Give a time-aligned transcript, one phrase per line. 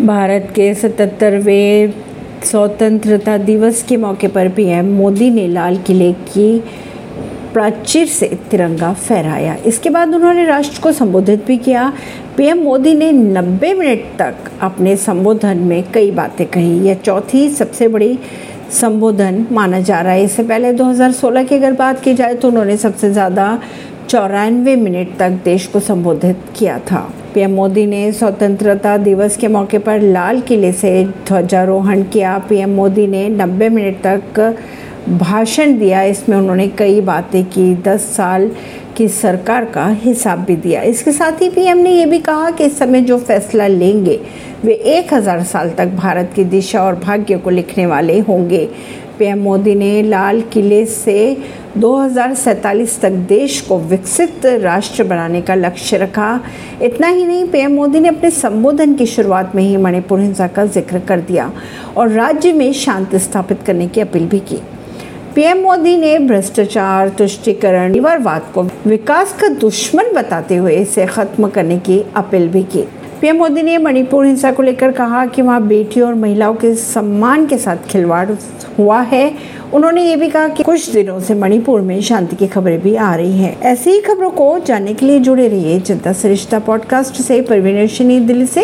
[0.00, 1.92] भारत के सतहत्तरवें
[2.44, 6.58] स्वतंत्रता दिवस के मौके पर पीएम मोदी ने लाल किले की
[7.52, 11.92] प्राचीर से तिरंगा फहराया। इसके बाद उन्होंने राष्ट्र को संबोधित भी किया।
[12.36, 17.88] पीएम मोदी ने 90 मिनट तक अपने संबोधन में कई बातें कही। यह चौथी सबसे
[17.88, 18.18] बड़ी
[18.72, 22.76] संबोधन माना जा रहा है। इससे पहले 2016 की अगर बात की जाए तो उन्होंने
[22.76, 23.58] सबसे ज़्यादा
[24.10, 27.00] चौरानवे मिनट तक देश को संबोधित किया था।
[27.34, 33.06] पीएम मोदी ने स्वतंत्रता दिवस के मौके पर लाल किले से ध्वजारोहण किया। पीएम मोदी
[33.06, 34.22] ने 90 मिनट तक
[35.08, 38.50] भाषण दिया। इसमें उन्होंने कई बातें की। 10 साल
[38.96, 42.64] की सरकार का हिसाब भी दिया। इसके साथ ही पीएम ने यह भी कहा कि
[42.64, 44.18] इस समय जो फैसला लेंगे,
[44.64, 48.68] वे 1000 साल तक भारत की दिशा और भाग्य को लिखने वाले होंगे।
[49.18, 51.36] पीएम मोदी ने लाल किले से
[51.76, 56.40] दो हज़ार सैंतालीस तक देश को विकसित राष्ट्र बनाने का लक्ष्य रखा।
[56.82, 60.64] इतना ही नहीं, पीएम मोदी ने अपने संबोधन की शुरुआत में ही मणिपुर हिंसा का
[60.66, 61.50] ज़िक्र कर दिया
[61.96, 64.60] और राज्य में शांति स्थापित करने की अपील भी की।
[65.34, 71.78] पीएम मोदी ने भ्रष्टाचार, तुष्टिकरण निवारवाद को विकास का दुश्मन बताते हुए इसे खत्म करने
[71.78, 72.88] की अपील भी की।
[73.20, 77.46] पीएम मोदी ने मणिपुर हिंसा को लेकर कहा कि वहाँ बेटियों और महिलाओं के सम्मान
[77.46, 78.30] के साथ खिलवाड़
[78.78, 79.34] हुआ है।
[79.74, 83.14] उन्होंने ये भी कहा कि कुछ दिनों से मणिपुर में शांति की खबरें भी आ
[83.14, 87.42] रही हैं। ऐसी ही खबरों को जानने के लिए जुड़े रहिए जनता सरिश्ता पॉडकास्ट से।
[87.42, 88.58] परवीन दिल्ली से।